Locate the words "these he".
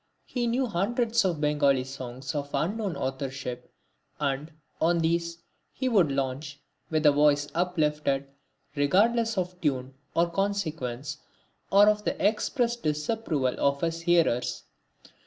4.97-5.87